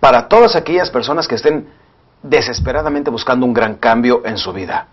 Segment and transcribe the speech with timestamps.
[0.00, 1.68] Para todas aquellas personas que estén
[2.22, 4.88] desesperadamente buscando un gran cambio en su vida.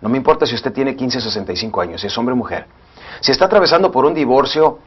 [0.00, 2.66] No me importa si usted tiene 15 o 65 años, si es hombre o mujer.
[3.20, 4.78] Si está atravesando por un divorcio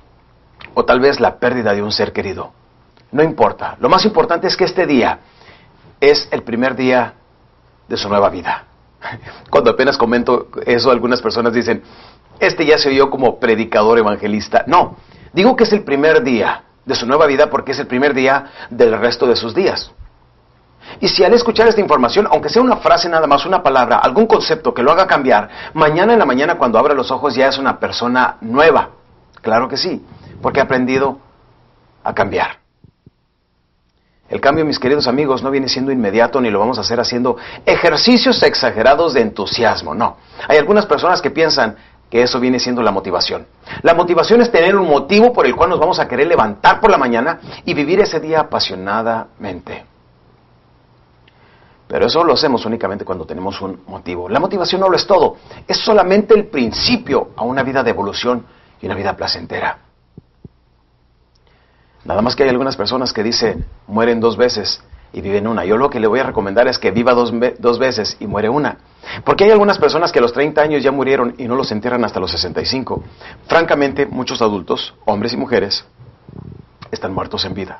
[0.73, 2.51] o tal vez la pérdida de un ser querido.
[3.11, 3.75] No importa.
[3.79, 5.19] Lo más importante es que este día
[5.99, 7.13] es el primer día
[7.87, 8.65] de su nueva vida.
[9.49, 11.81] Cuando apenas comento eso, algunas personas dicen,
[12.39, 14.63] este ya se oyó como predicador evangelista.
[14.67, 14.97] No,
[15.33, 18.51] digo que es el primer día de su nueva vida porque es el primer día
[18.71, 19.91] del resto de sus días.
[20.99, 24.25] Y si al escuchar esta información, aunque sea una frase nada más, una palabra, algún
[24.25, 27.59] concepto que lo haga cambiar, mañana en la mañana cuando abra los ojos ya es
[27.59, 28.89] una persona nueva.
[29.41, 30.03] Claro que sí,
[30.41, 31.19] porque ha aprendido
[32.03, 32.57] a cambiar.
[34.27, 37.37] El cambio, mis queridos amigos, no viene siendo inmediato ni lo vamos a hacer haciendo
[37.67, 40.17] ejercicios exagerados de entusiasmo, no.
[40.47, 41.75] Hay algunas personas que piensan
[42.09, 43.45] que eso viene siendo la motivación.
[43.83, 46.89] La motivación es tener un motivo por el cual nos vamos a querer levantar por
[46.89, 49.85] la mañana y vivir ese día apasionadamente.
[51.87, 54.29] Pero eso lo hacemos únicamente cuando tenemos un motivo.
[54.29, 55.37] La motivación no lo es todo,
[55.67, 58.45] es solamente el principio a una vida de evolución
[58.81, 59.79] y una vida placentera.
[62.05, 65.65] Nada más que hay algunas personas que dicen, mueren dos veces y viven una.
[65.65, 68.49] Yo lo que le voy a recomendar es que viva dos, dos, veces y muere
[68.49, 68.77] una.
[69.23, 72.03] Porque hay algunas personas que a los 30 años ya murieron y no los entierran
[72.05, 73.03] hasta los 65.
[73.47, 75.85] Francamente, muchos adultos, hombres y mujeres,
[76.91, 77.77] están muertos en vida.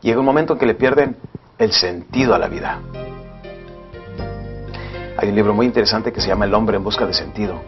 [0.00, 1.16] Llega un momento en que le pierden
[1.58, 2.80] el sentido a la vida.
[5.18, 7.60] Hay un libro muy interesante que se llama El hombre en busca de sentido,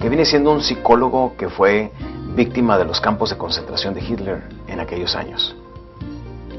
[0.00, 1.92] que viene siendo un psicólogo que fue
[2.34, 5.56] víctima de los campos de concentración de Hitler en aquellos años.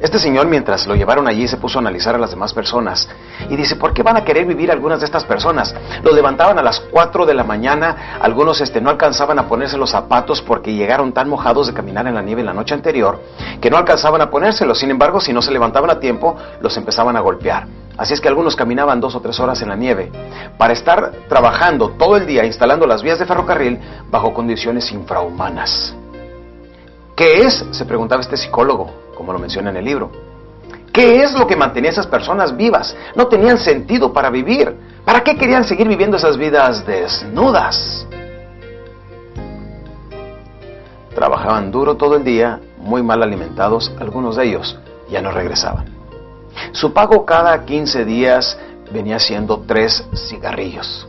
[0.02, 3.10] Este señor, mientras lo llevaron allí, se puso a analizar a las demás personas
[3.50, 5.76] y dice, ¿por qué van a querer vivir algunas de estas personas?
[6.04, 9.90] Los levantaban a las 4 de la mañana, algunos este, no alcanzaban a ponerse los
[9.90, 13.20] zapatos porque llegaron tan mojados de caminar en la nieve la noche anterior
[13.60, 14.80] que no alcanzaban a ponérselos.
[14.80, 17.68] Sin embargo, si no se levantaban a tiempo, los empezaban a golpear.
[17.98, 20.10] Así es que algunos caminaban dos o tres horas en la nieve
[20.58, 23.78] para estar trabajando todo el día instalando las vías de ferrocarril
[24.10, 25.94] bajo condiciones infrahumanas.
[27.19, 27.66] ¿Qué es?
[27.72, 30.09] se preguntaba este psicólogo, como lo menciona en el libro.
[30.94, 32.96] ¿Qué es lo que mantenía a esas personas vivas?
[33.13, 34.74] No tenían sentido para vivir.
[35.03, 38.07] ¿Para qué querían seguir viviendo esas vidas desnudas?
[41.13, 45.88] Trabajaban duro todo el día, muy mal alimentados, algunos de ellos ya no regresaban.
[46.72, 48.57] Su pago cada 15 días
[48.94, 51.06] venía siendo tres cigarrillos.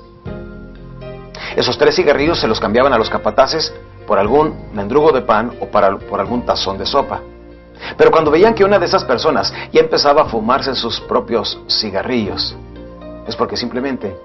[1.55, 3.73] Esos tres cigarrillos se los cambiaban a los capataces
[4.11, 7.21] por algún mendrugo de pan o para, por algún tazón de sopa.
[7.97, 12.57] Pero cuando veían que una de esas personas ya empezaba a fumarse sus propios cigarrillos,
[13.29, 14.19] es porque simplemente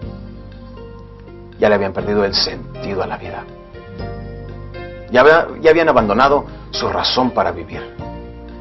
[1.60, 3.44] ya le habían perdido el sentido a la vida.
[5.12, 5.24] Ya,
[5.62, 7.96] ya habían abandonado su razón para vivir.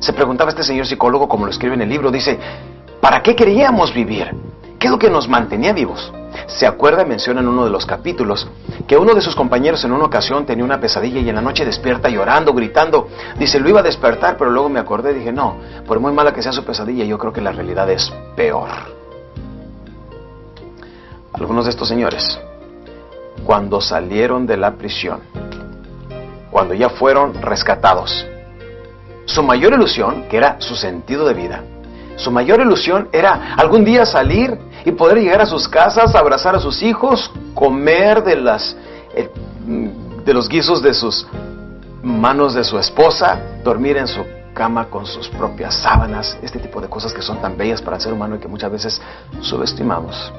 [0.01, 2.39] Se preguntaba este señor psicólogo, como lo escribe en el libro, dice,
[3.01, 4.31] ¿para qué queríamos vivir?
[4.85, 6.13] ¿Qué es lo que nos mantenía vivos?
[6.47, 8.47] Se acuerda, menciona en uno de los capítulos,
[8.87, 11.65] que uno de sus compañeros en una ocasión tenía una pesadilla y en la noche
[11.65, 13.09] despierta llorando, gritando.
[13.39, 16.35] Dice, lo iba a despertar, pero luego me acordé y dije, no, por muy mala
[16.35, 18.69] que sea su pesadilla, yo creo que la realidad es peor.
[21.33, 22.39] Algunos de estos señores,
[23.43, 25.21] cuando salieron de la prisión,
[26.51, 28.27] cuando ya fueron rescatados.
[29.25, 31.65] Su mayor ilusión, que era su sentido de vida,
[32.17, 36.61] su mayor ilusión era algún día salir y poder llegar a sus casas, abrazar a
[36.61, 38.77] sus hijos, comer de las
[39.15, 39.31] eh,
[40.25, 41.27] de los guisos de sus
[42.03, 44.25] manos de su esposa, dormir en su
[44.55, 48.03] cama con sus propias sábanas, este tipo de cosas que son tan bellas para el
[48.03, 49.01] ser humano y que muchas veces
[49.41, 50.33] subestimamos.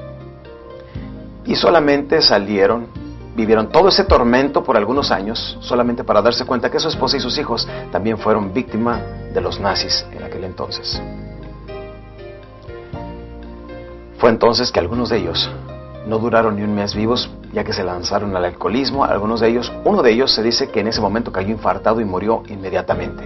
[1.44, 2.88] Y solamente salieron,
[3.36, 7.20] vivieron todo ese tormento por algunos años, solamente para darse cuenta que su esposa y
[7.20, 9.00] sus hijos también fueron víctimas
[9.32, 11.00] de los nazis en aquel entonces.
[14.26, 15.48] Fue entonces que algunos de ellos
[16.04, 19.04] no duraron ni un mes vivos, ya que se lanzaron al alcoholismo.
[19.04, 22.04] Algunos de ellos, uno de ellos se dice que en ese momento cayó infartado y
[22.04, 23.22] murió inmediatamente.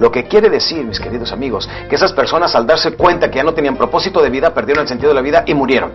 [0.00, 3.44] Lo que quiere decir, mis queridos amigos, que esas personas al darse cuenta que ya
[3.44, 5.92] no tenían propósito de vida, perdieron el sentido de la vida y murieron.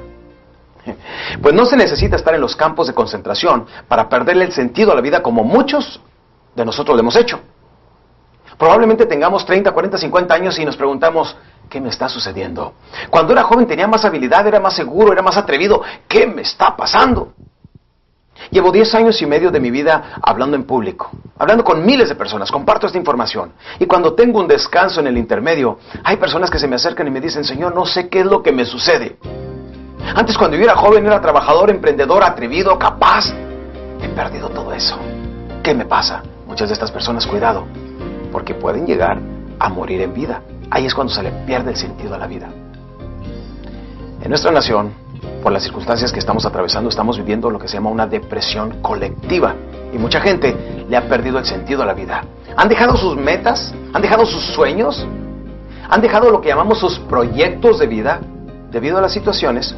[1.41, 4.95] Pues no se necesita estar en los campos de concentración para perderle el sentido a
[4.95, 5.99] la vida como muchos
[6.55, 7.41] de nosotros lo hemos hecho.
[8.57, 11.35] Probablemente tengamos 30, 40, 50 años y nos preguntamos,
[11.69, 12.73] ¿qué me está sucediendo?
[13.09, 15.81] Cuando era joven tenía más habilidad, era más seguro, era más atrevido.
[16.07, 17.33] ¿Qué me está pasando?
[18.51, 22.15] Llevo 10 años y medio de mi vida hablando en público, hablando con miles de
[22.15, 23.51] personas, comparto esta información.
[23.79, 27.11] Y cuando tengo un descanso en el intermedio, hay personas que se me acercan y
[27.11, 29.17] me dicen, Señor, no sé qué es lo que me sucede.
[30.15, 33.25] Antes cuando yo era joven era trabajador, emprendedor, atrevido, capaz.
[34.01, 34.97] He perdido todo eso.
[35.61, 36.23] ¿Qué me pasa?
[36.47, 37.65] Muchas de estas personas, cuidado,
[38.31, 39.19] porque pueden llegar
[39.59, 40.41] a morir en vida.
[40.71, 42.49] Ahí es cuando se le pierde el sentido a la vida.
[44.21, 44.91] En nuestra nación,
[45.41, 49.55] por las circunstancias que estamos atravesando, estamos viviendo lo que se llama una depresión colectiva.
[49.93, 52.23] Y mucha gente le ha perdido el sentido a la vida.
[52.55, 55.05] Han dejado sus metas, han dejado sus sueños,
[55.89, 58.19] han dejado lo que llamamos sus proyectos de vida
[58.71, 59.75] debido a las situaciones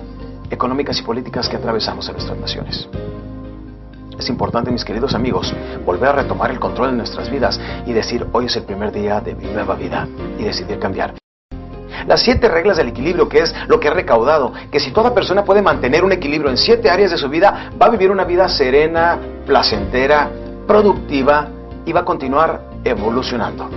[0.49, 2.89] económicas y políticas que atravesamos en nuestras naciones.
[4.17, 5.53] Es importante, mis queridos amigos,
[5.85, 9.19] volver a retomar el control de nuestras vidas y decir, hoy es el primer día
[9.21, 11.15] de mi nueva vida y decidir cambiar.
[12.07, 15.43] Las siete reglas del equilibrio, que es lo que he recaudado, que si toda persona
[15.43, 18.47] puede mantener un equilibrio en siete áreas de su vida, va a vivir una vida
[18.49, 20.29] serena, placentera,
[20.67, 21.47] productiva
[21.85, 23.69] y va a continuar evolucionando.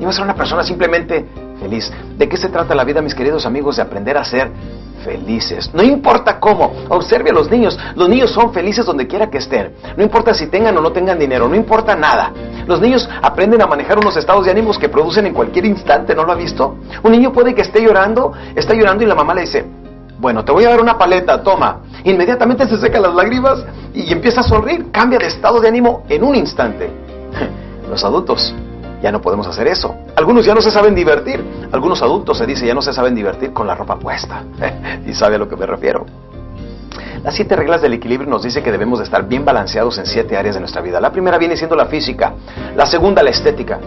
[0.00, 1.26] Y va a ser una persona simplemente
[1.60, 1.90] feliz.
[2.16, 3.76] ¿De qué se trata la vida, mis queridos amigos?
[3.76, 4.50] De aprender a ser
[5.06, 5.70] felices.
[5.72, 6.72] No importa cómo.
[6.88, 7.78] Observe a los niños.
[7.94, 9.72] Los niños son felices donde quiera que estén.
[9.96, 11.48] No importa si tengan o no tengan dinero.
[11.48, 12.32] No importa nada.
[12.66, 16.14] Los niños aprenden a manejar unos estados de ánimos que producen en cualquier instante.
[16.14, 16.76] ¿No lo ha visto?
[17.02, 19.64] Un niño puede que esté llorando, está llorando y la mamá le dice,
[20.18, 21.82] bueno, te voy a dar una paleta, toma.
[22.04, 23.64] Inmediatamente se seca las lágrimas
[23.94, 24.90] y empieza a sonreír.
[24.90, 26.90] Cambia de estado de ánimo en un instante.
[27.88, 28.52] Los adultos
[29.02, 29.94] ya no podemos hacer eso.
[30.16, 31.44] Algunos ya no se saben divertir.
[31.72, 34.44] Algunos adultos se dice ya no se saben divertir con la ropa puesta.
[35.06, 36.06] y sabe a lo que me refiero.
[37.22, 40.36] Las siete reglas del equilibrio nos dice que debemos de estar bien balanceados en siete
[40.36, 41.00] áreas de nuestra vida.
[41.00, 42.34] La primera viene siendo la física,
[42.76, 43.80] la segunda la estética.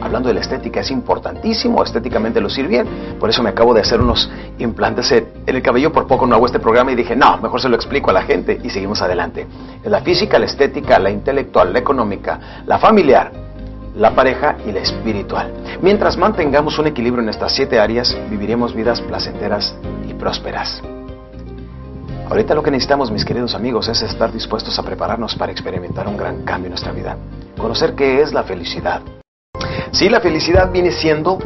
[0.00, 2.86] Hablando de la estética, es importantísimo estéticamente lucir bien.
[3.20, 5.92] Por eso me acabo de hacer unos implantes en el cabello.
[5.92, 8.22] Por poco no hago este programa y dije, no, mejor se lo explico a la
[8.22, 9.46] gente y seguimos adelante.
[9.84, 13.30] La física, la estética, la intelectual, la económica, la familiar,
[13.94, 15.52] la pareja y la espiritual.
[15.82, 19.74] Mientras mantengamos un equilibrio en estas siete áreas, viviremos vidas placenteras
[20.08, 20.82] y prósperas.
[22.28, 26.16] Ahorita lo que necesitamos, mis queridos amigos, es estar dispuestos a prepararnos para experimentar un
[26.16, 27.16] gran cambio en nuestra vida.
[27.58, 29.02] Conocer qué es la felicidad.
[29.90, 31.38] Sí, la felicidad viene siendo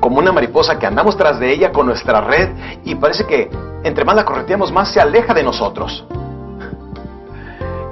[0.00, 2.48] como una mariposa que andamos tras de ella con nuestra red
[2.84, 3.48] y parece que
[3.84, 6.04] entre más la correteamos, más se aleja de nosotros.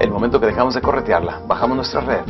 [0.00, 2.22] El momento que dejamos de corretearla, bajamos nuestra red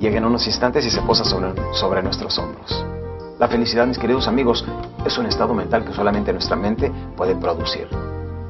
[0.00, 2.84] llega en unos instantes y se posa sobre, sobre nuestros hombros.
[3.38, 4.64] La felicidad, mis queridos amigos,
[5.04, 7.88] es un estado mental que solamente nuestra mente puede producir.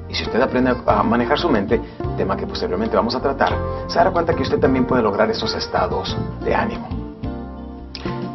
[0.08, 1.80] Y si usted aprende a manejar su mente,
[2.16, 5.54] tema que posteriormente vamos a tratar, se dará cuenta que usted también puede lograr esos
[5.54, 6.88] estados de ánimo.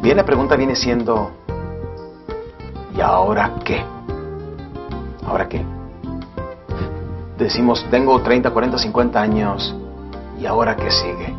[0.00, 1.30] Bien, la pregunta viene siendo,
[2.96, 3.84] ¿y ahora qué?
[5.26, 5.64] ¿Ahora qué?
[7.36, 9.74] Decimos, tengo 30, 40, 50 años,
[10.40, 11.34] ¿y ahora qué sigue?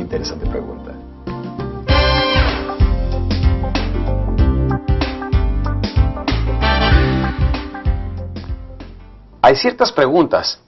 [0.00, 0.92] Interesante pregunta.
[9.42, 10.60] Hay ciertas preguntas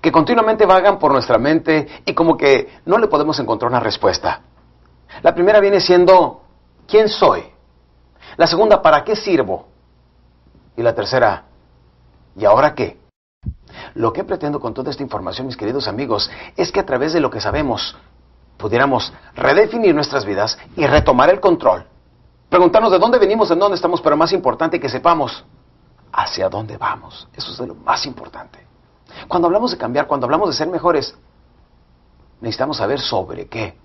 [0.00, 4.42] que continuamente vagan por nuestra mente y como que no le podemos encontrar una respuesta.
[5.22, 6.42] La primera viene siendo,
[6.88, 7.44] ¿quién soy?
[8.36, 9.68] La segunda, ¿para qué sirvo?
[10.76, 11.44] Y la tercera,
[12.36, 12.98] ¿y ahora qué?
[13.94, 17.20] Lo que pretendo con toda esta información, mis queridos amigos, es que a través de
[17.20, 17.96] lo que sabemos,
[18.56, 21.86] pudiéramos redefinir nuestras vidas y retomar el control.
[22.48, 25.44] Preguntarnos de dónde venimos, de dónde estamos, pero más importante que sepamos
[26.12, 27.28] hacia dónde vamos.
[27.34, 28.66] Eso es de lo más importante.
[29.28, 31.14] Cuando hablamos de cambiar, cuando hablamos de ser mejores,
[32.40, 33.76] necesitamos saber sobre qué.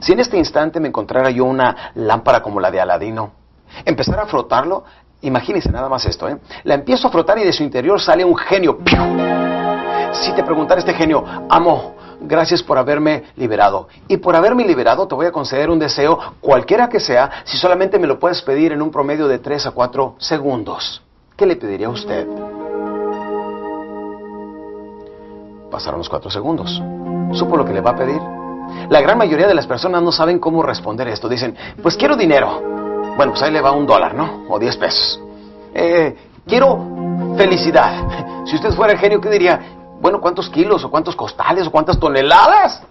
[0.00, 3.32] Si en este instante me encontrara yo una lámpara como la de Aladino,
[3.84, 4.84] empezar a frotarlo,
[5.22, 6.38] imagínense nada más esto, ¿eh?
[6.64, 8.78] La empiezo a frotar y de su interior sale un genio.
[10.12, 11.94] Si te preguntara este genio, amo,
[12.24, 13.88] gracias por haberme liberado.
[14.08, 17.98] Y por haberme liberado te voy a conceder un deseo, cualquiera que sea, si solamente
[17.98, 21.02] me lo puedes pedir en un promedio de 3 a 4 segundos.
[21.36, 22.26] ¿Qué le pediría a usted?
[25.70, 26.82] Pasaron los 4 segundos.
[27.32, 28.20] ¿Supo lo que le va a pedir?
[28.88, 31.28] La gran mayoría de las personas no saben cómo responder esto.
[31.28, 32.60] Dicen, pues quiero dinero.
[33.16, 34.44] Bueno, pues ahí le va un dólar, ¿no?
[34.48, 35.20] O 10 pesos.
[35.74, 36.14] Eh,
[36.46, 36.78] quiero
[37.36, 38.44] felicidad.
[38.46, 39.81] Si usted fuera genio, ¿qué diría?
[40.02, 42.82] Bueno, ¿cuántos kilos o cuántos costales o cuántas toneladas?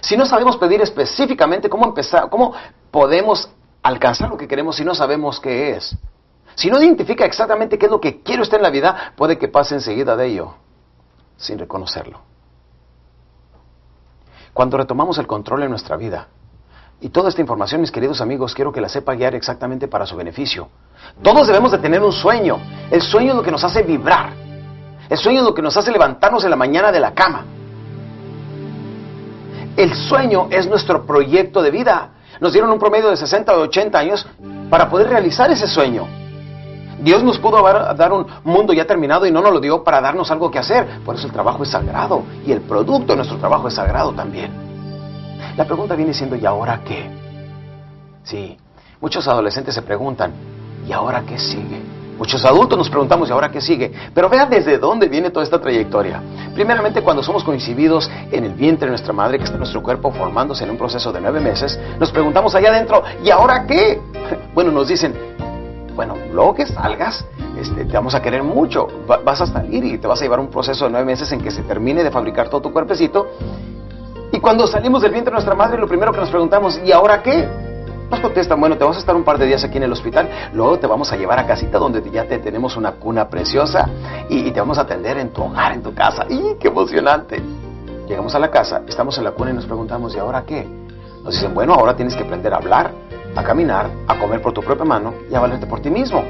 [0.00, 2.54] Si no sabemos pedir específicamente cómo empezar, cómo
[2.90, 3.50] podemos
[3.82, 5.94] alcanzar lo que queremos si no sabemos qué es.
[6.54, 9.48] Si no identifica exactamente qué es lo que quiere usted en la vida, puede que
[9.48, 10.54] pase enseguida de ello,
[11.36, 12.22] sin reconocerlo.
[14.54, 16.28] Cuando retomamos el control en nuestra vida,
[16.98, 20.16] y toda esta información, mis queridos amigos, quiero que la sepa guiar exactamente para su
[20.16, 20.70] beneficio.
[21.22, 22.58] Todos debemos de tener un sueño.
[22.90, 24.45] El sueño es lo que nos hace vibrar.
[25.08, 27.44] El sueño es lo que nos hace levantarnos en la mañana de la cama.
[29.76, 32.10] El sueño es nuestro proyecto de vida.
[32.40, 34.26] Nos dieron un promedio de 60 o 80 años
[34.70, 36.06] para poder realizar ese sueño.
[36.98, 37.62] Dios nos pudo
[37.94, 41.00] dar un mundo ya terminado y no nos lo dio para darnos algo que hacer.
[41.04, 44.50] Por eso el trabajo es sagrado y el producto de nuestro trabajo es sagrado también.
[45.56, 47.10] La pregunta viene siendo, ¿y ahora qué?
[48.24, 48.56] Sí,
[49.00, 50.32] muchos adolescentes se preguntan,
[50.86, 51.95] ¿y ahora qué sigue?
[52.18, 53.92] Muchos adultos nos preguntamos, ¿y ahora qué sigue?
[54.14, 56.22] Pero vean desde dónde viene toda esta trayectoria.
[56.54, 60.64] Primeramente, cuando somos coincididos en el vientre de nuestra madre, que está nuestro cuerpo formándose
[60.64, 64.00] en un proceso de nueve meses, nos preguntamos allá adentro, ¿y ahora qué?
[64.54, 65.14] Bueno, nos dicen,
[65.94, 67.26] bueno, luego que salgas,
[67.60, 68.88] este, te vamos a querer mucho.
[69.06, 71.50] vas a salir y te vas a llevar un proceso de nueve meses en que
[71.50, 73.28] se termine de fabricar todo tu cuerpecito.
[74.32, 77.22] Y cuando salimos del vientre de nuestra madre, lo primero que nos preguntamos, ¿y ahora
[77.22, 77.65] qué?
[78.10, 80.28] Nos contestan, bueno, te vas a estar un par de días aquí en el hospital,
[80.52, 83.88] luego te vamos a llevar a casita donde ya te tenemos una cuna preciosa
[84.28, 86.24] y, te vamos a atender en tu hogar, en tu casa.
[86.28, 87.42] ¡Y qué emocionante!
[88.06, 90.64] Llegamos a la casa, estamos en la cuna y nos preguntamos, ¿y ahora qué?
[91.24, 92.92] Nos dicen, bueno, ahora tienes que aprender a hablar,
[93.34, 96.22] a caminar, a comer por tu propia mano y a valerte por ti mismo.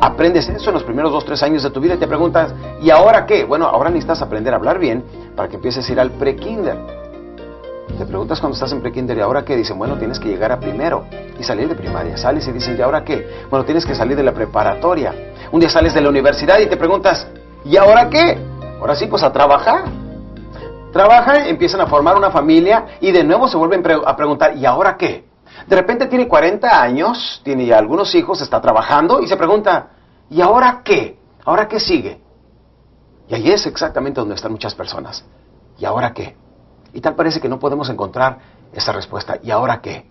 [0.00, 2.90] Aprendes eso en los primeros dos, tres años de tu vida y te preguntas, ¿y
[2.90, 3.44] ahora qué?
[3.44, 5.04] Bueno, ahora necesitas aprender a hablar bien
[5.36, 7.07] para que empieces a ir al pre-kinder
[7.96, 10.60] te preguntas cuando estás en prekinder y ahora qué, dicen, bueno, tienes que llegar a
[10.60, 11.06] primero
[11.38, 12.16] y salir de primaria.
[12.16, 13.46] Sales y dicen, ¿y ahora qué?
[13.50, 15.14] Bueno, tienes que salir de la preparatoria.
[15.50, 17.26] Un día sales de la universidad y te preguntas,
[17.64, 18.38] ¿y ahora qué?
[18.80, 19.84] Ahora sí, pues a trabajar.
[20.92, 24.96] Trabajan, empiezan a formar una familia y de nuevo se vuelven a preguntar, ¿y ahora
[24.96, 25.26] qué?
[25.66, 29.90] De repente tiene 40 años, tiene ya algunos hijos, está trabajando y se pregunta,
[30.30, 31.18] ¿y ahora qué?
[31.44, 32.20] ¿Ahora qué sigue?
[33.28, 35.24] Y ahí es exactamente donde están muchas personas.
[35.78, 36.36] ¿Y ahora qué?
[36.92, 38.38] Y tal parece que no podemos encontrar
[38.72, 39.38] esa respuesta.
[39.42, 40.06] ¿Y ahora qué?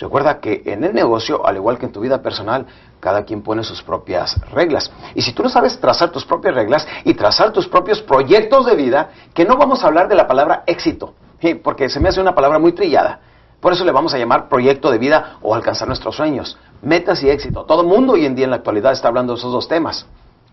[0.00, 2.66] Recuerda que en el negocio, al igual que en tu vida personal,
[3.00, 4.90] cada quien pone sus propias reglas.
[5.14, 8.76] Y si tú no sabes trazar tus propias reglas y trazar tus propios proyectos de
[8.76, 11.14] vida, que no vamos a hablar de la palabra éxito,
[11.62, 13.20] porque se me hace una palabra muy trillada.
[13.60, 16.58] Por eso le vamos a llamar proyecto de vida o alcanzar nuestros sueños.
[16.80, 17.64] Metas y éxito.
[17.66, 20.06] Todo el mundo hoy en día en la actualidad está hablando de esos dos temas.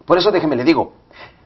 [0.05, 0.93] Por eso déjeme le digo,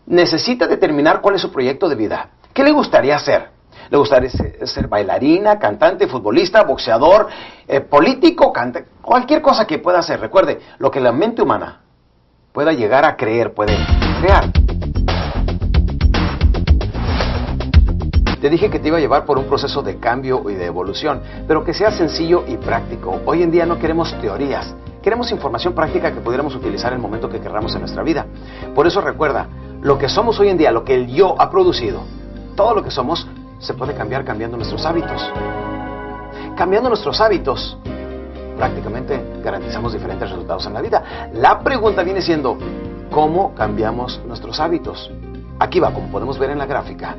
[0.08, 2.30] necesita determinar cuál es su proyecto de vida.
[2.52, 3.61] ¿Qué le gustaría hacer?
[3.92, 7.28] Le gustaría ser bailarina, cantante, futbolista, boxeador,
[7.68, 8.54] eh, político,
[9.02, 10.22] cualquier cosa que pueda hacer.
[10.22, 11.82] Recuerde, lo que la mente humana
[12.54, 13.76] pueda llegar a creer, puede
[14.22, 14.50] crear.
[18.40, 21.22] Te dije que te iba a llevar por un proceso de cambio y de evolución,
[21.46, 23.20] pero que sea sencillo y práctico.
[23.26, 27.30] Hoy en día no queremos teorías, queremos información práctica que pudiéramos utilizar en el momento
[27.30, 28.26] que queramos en nuestra vida.
[28.74, 29.50] Por eso recuerda,
[29.82, 32.04] lo que somos hoy en día, lo que el yo ha producido,
[32.56, 33.28] todo lo que somos,
[33.62, 35.32] se puede cambiar cambiando nuestros hábitos.
[36.58, 37.77] Cambiando nuestros hábitos,
[38.58, 41.30] prácticamente garantizamos diferentes resultados en la vida.
[41.34, 42.58] La pregunta viene siendo,
[43.10, 45.10] ¿cómo cambiamos nuestros hábitos?
[45.60, 47.15] Aquí va, como podemos ver en la gráfica,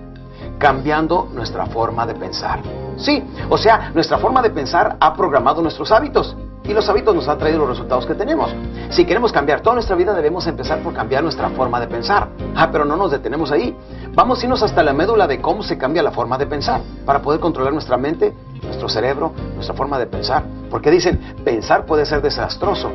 [0.58, 2.60] cambiando nuestra forma de pensar.
[2.96, 7.28] Sí, o sea, nuestra forma de pensar ha programado nuestros hábitos y los hábitos nos
[7.28, 8.54] han traído los resultados que tenemos.
[8.90, 12.28] Si queremos cambiar toda nuestra vida, debemos empezar por cambiar nuestra forma de pensar.
[12.54, 13.76] Ah, pero no nos detenemos ahí.
[14.14, 17.20] Vamos a irnos hasta la médula de cómo se cambia la forma de pensar para
[17.20, 20.44] poder controlar nuestra mente, nuestro cerebro, nuestra forma de pensar.
[20.70, 22.90] Porque dicen, pensar puede ser desastroso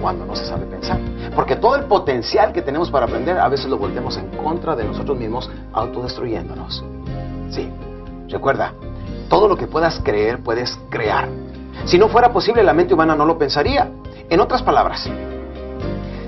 [0.00, 0.98] cuando no se sabe pensar.
[1.34, 4.84] Porque todo el potencial que tenemos para aprender a veces lo volvemos en contra de
[4.84, 6.84] nosotros mismos, autodestruyéndonos.
[7.50, 7.70] Sí,
[8.28, 8.72] recuerda,
[9.28, 11.28] todo lo que puedas creer puedes crear.
[11.84, 13.90] Si no fuera posible, la mente humana no lo pensaría.
[14.28, 15.08] En otras palabras,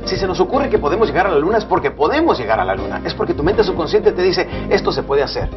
[0.05, 2.65] si se nos ocurre que podemos llegar a la luna es porque podemos llegar a
[2.65, 3.03] la luna.
[3.05, 5.51] Es porque tu mente subconsciente te dice, esto se puede hacer.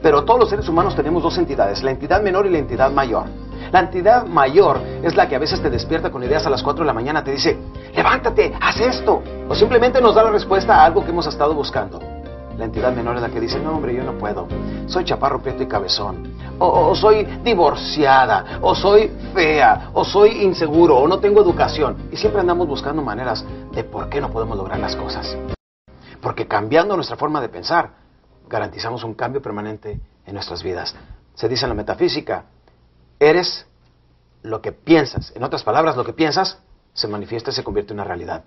[0.00, 3.26] Pero todos los seres humanos tenemos dos entidades, la entidad menor y la entidad mayor.
[3.72, 6.84] La entidad mayor es la que a veces te despierta con ideas a las 4
[6.84, 7.58] de la mañana, te dice,
[7.94, 9.22] levántate, haz esto.
[9.48, 12.07] O simplemente nos da la respuesta a algo que hemos estado buscando.
[12.58, 14.48] La entidad menor es la que dice, no hombre, yo no puedo.
[14.88, 16.34] Soy chaparro, prieto y cabezón.
[16.58, 22.08] O, o, soy divorciada, o soy fea, o soy inseguro, o no tengo educación.
[22.10, 25.36] Y siempre andamos buscando maneras de por qué no podemos lograr las cosas.
[26.20, 27.92] Porque cambiando nuestra forma de pensar,
[28.48, 30.96] garantizamos un cambio permanente en nuestras vidas.
[31.34, 32.46] Se dice en la metafísica,
[33.20, 33.68] eres
[34.42, 35.32] lo que piensas.
[35.36, 36.58] En otras palabras, lo que piensas
[36.92, 38.42] se manifiesta y se convierte en una realidad.